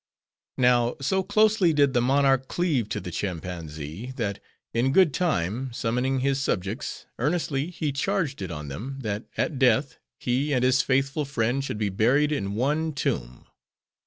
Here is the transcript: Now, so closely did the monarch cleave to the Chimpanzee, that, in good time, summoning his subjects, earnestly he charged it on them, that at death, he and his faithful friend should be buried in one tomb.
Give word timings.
Now, 0.57 0.95
so 0.99 1.21
closely 1.21 1.73
did 1.73 1.93
the 1.93 2.01
monarch 2.01 2.47
cleave 2.47 2.89
to 2.89 2.99
the 2.99 3.11
Chimpanzee, 3.11 4.13
that, 4.15 4.39
in 4.73 4.93
good 4.93 5.13
time, 5.13 5.71
summoning 5.73 6.21
his 6.21 6.41
subjects, 6.41 7.05
earnestly 7.19 7.69
he 7.69 7.91
charged 7.91 8.41
it 8.41 8.49
on 8.49 8.67
them, 8.67 8.97
that 9.01 9.25
at 9.37 9.59
death, 9.59 9.99
he 10.17 10.53
and 10.55 10.63
his 10.63 10.81
faithful 10.81 11.23
friend 11.23 11.63
should 11.63 11.77
be 11.77 11.89
buried 11.89 12.31
in 12.31 12.55
one 12.55 12.93
tomb. 12.93 13.45